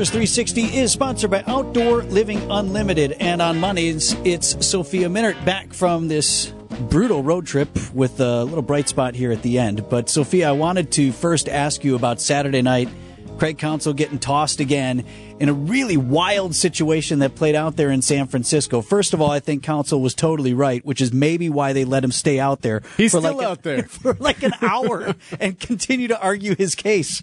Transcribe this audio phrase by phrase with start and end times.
[0.00, 3.12] Brewers 360 is sponsored by Outdoor Living Unlimited.
[3.20, 6.54] And on Mondays, it's Sophia Minnaert back from this
[6.88, 9.90] brutal road trip with a little bright spot here at the end.
[9.90, 12.88] But Sophia, I wanted to first ask you about Saturday night.
[13.36, 15.04] Craig Counsell getting tossed again
[15.38, 18.80] in a really wild situation that played out there in San Francisco.
[18.80, 22.02] First of all, I think Counsell was totally right, which is maybe why they let
[22.02, 22.80] him stay out there.
[22.96, 27.22] He's still like out there for like an hour and continue to argue his case.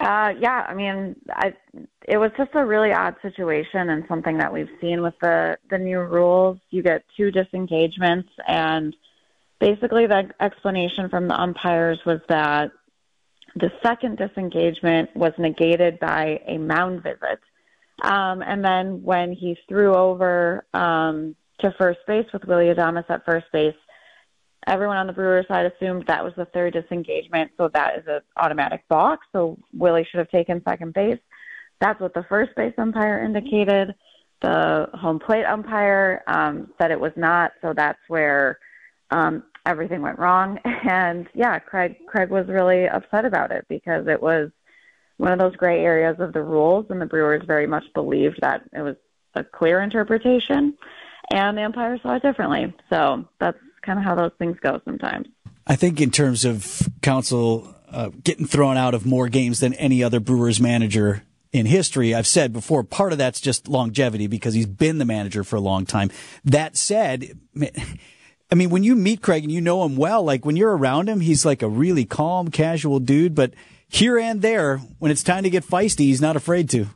[0.00, 1.54] Uh, yeah, I mean, I,
[2.06, 5.78] it was just a really odd situation and something that we've seen with the, the
[5.78, 6.58] new rules.
[6.70, 8.94] You get two disengagements, and
[9.58, 12.70] basically the explanation from the umpires was that
[13.56, 17.40] the second disengagement was negated by a mound visit.
[18.02, 23.24] Um, and then when he threw over um, to first base with Willy Adames at
[23.24, 23.74] first base,
[24.68, 28.20] everyone on the Brewers side assumed that was the third disengagement, so that is an
[28.36, 29.20] automatic balk.
[29.32, 31.18] So Willy should have taken second base.
[31.80, 33.94] That's what the first base umpire indicated.
[34.42, 38.58] The home plate umpire um, said it was not, so that's where
[39.10, 40.58] um, everything went wrong.
[40.88, 44.50] And yeah, Craig Craig was really upset about it because it was
[45.18, 48.62] one of those gray areas of the rules, and the Brewers very much believed that
[48.72, 48.96] it was
[49.34, 50.74] a clear interpretation,
[51.32, 52.72] and the umpire saw it differently.
[52.90, 55.28] So that's kind of how those things go sometimes.
[55.66, 60.02] I think in terms of Counsell uh, getting thrown out of more games than any
[60.02, 64.66] other Brewers manager in history, I've said before, part of that's just longevity because he's
[64.66, 66.10] been the manager for a long time.
[66.44, 67.38] That said,
[68.50, 71.08] I mean, when you meet Craig and you know him well, like when you're around
[71.08, 73.54] him, he's like a really calm, casual dude, but
[73.88, 76.86] here and there, when it's time to get feisty, he's not afraid to.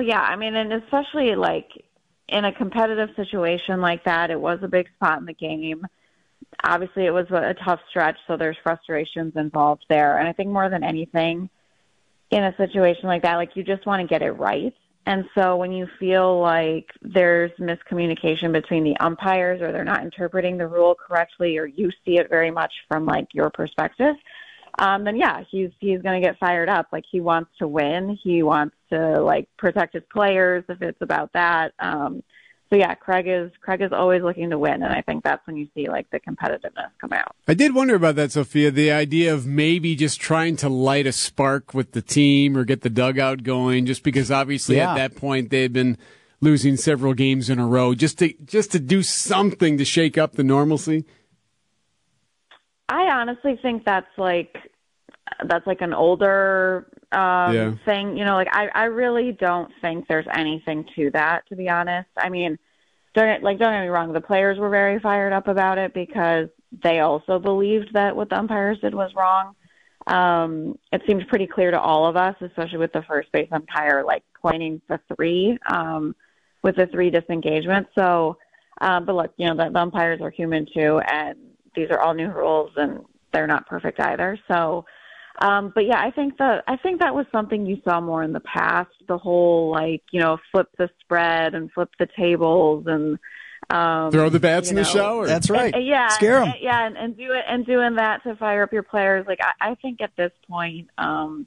[0.00, 1.68] Yeah, I mean, and especially like
[2.28, 5.86] in a competitive situation like that, it was a big spot in the game.
[6.62, 10.18] Obviously, it was a tough stretch, so there's frustrations involved there.
[10.18, 11.50] And I think more than anything,
[12.30, 14.74] in a situation like that, like you just want to get it right.
[15.06, 20.58] And so when you feel like there's miscommunication between the umpires or they're not interpreting
[20.58, 24.16] the rule correctly or you see it very much from like your perspective,
[24.78, 26.88] um, then yeah, he's he's going to get fired up.
[26.92, 28.18] Like he wants to win.
[28.22, 31.72] He wants to like protect his players if it's about that.
[31.78, 32.22] Um,
[32.70, 35.56] so yeah, Craig is Craig is always looking to win, and I think that's when
[35.56, 37.34] you see like the competitiveness come out.
[37.46, 38.70] I did wonder about that, Sophia.
[38.70, 42.82] The idea of maybe just trying to light a spark with the team or get
[42.82, 44.90] the dugout going, just because obviously Yeah.
[44.92, 45.96] at that point they had been
[46.40, 50.32] losing several games in a row, just to just to do something to shake up
[50.34, 51.06] the normalcy.
[52.90, 54.54] I honestly think that's like
[55.46, 57.74] that's like an older um Yeah.
[57.84, 58.16] thing.
[58.16, 62.08] You know, like I I really don't think there's anything to that to be honest.
[62.16, 62.58] I mean,
[63.14, 66.48] don't like don't get me wrong, the players were very fired up about it because
[66.84, 69.54] they also believed that what the umpires did was wrong.
[70.06, 74.04] Um it seemed pretty clear to all of us, especially with the first base umpire
[74.06, 76.14] like pointing the three um
[76.62, 77.90] with the three disengagements.
[77.98, 78.36] So
[78.80, 81.36] um but look, you know, the, the umpires are human too and
[81.74, 84.38] these are all new rules and they're not perfect either.
[84.48, 84.84] So
[85.40, 88.32] um, but yeah, I think that I think that was something you saw more in
[88.32, 88.90] the past.
[89.06, 93.18] The whole like you know flip the spread and flip the tables and
[93.70, 95.26] um, Throw the bats you in the shower.
[95.26, 95.74] That's right.
[95.74, 96.44] and- yeah, Scare 'em.
[96.48, 99.26] and- yeah, and, and do it and doing that to fire up your players.
[99.26, 101.46] Like I, I think at this point, um,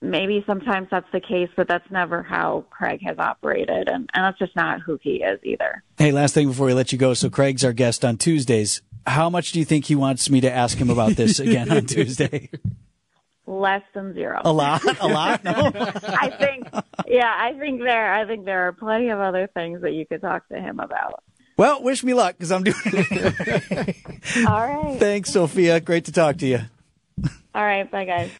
[0.00, 4.38] maybe sometimes that's the case, but that's never how Craig has operated, and, and that's
[4.38, 5.82] just not who he is either.
[5.98, 7.14] Hey, last thing before we let you go.
[7.14, 8.82] So Craig's our guest on Tuesdays.
[9.06, 11.86] How much do you think he wants me to ask him about this again on
[11.86, 12.50] Tuesday?
[13.60, 14.40] Less than zero.
[14.44, 15.44] A lot, a lot.
[15.44, 15.52] No.
[15.74, 16.68] I think,
[17.06, 20.20] yeah, I think there, I think there are plenty of other things that you could
[20.20, 21.22] talk to him about.
[21.56, 23.96] Well, wish me luck because I'm doing it.
[24.48, 25.78] All right, Thanks, Sophia.
[25.80, 26.58] Great to talk to you.
[27.54, 28.30] all right, bye guys.